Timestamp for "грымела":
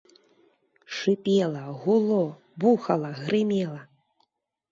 3.23-3.81